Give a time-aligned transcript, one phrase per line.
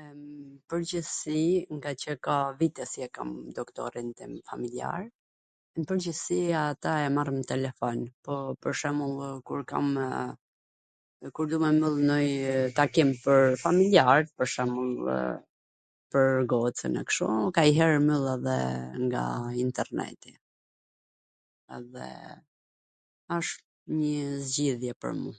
[0.00, 0.16] N
[0.70, 1.42] pwrgjithsi,
[1.76, 5.02] ngaqw ka vite qw e kam doktorin tim familjar,
[5.78, 7.98] nw pwrgjithsi ata e marr n telefon,
[8.28, 8.34] po,
[8.64, 9.88] pwr shwmbullw, kur kamw...
[11.38, 15.06] kur du me myll ndonjw takim pwr familjart, pwr shwmbullw
[16.16, 17.28] pwr gocwn e kshu,
[17.60, 18.58] kanjher e myll edhe
[19.06, 19.24] nga
[19.66, 20.32] interneti,
[21.80, 22.08] edhe
[23.38, 23.60] asht
[24.00, 25.32] njw zgjidhje pwr mu.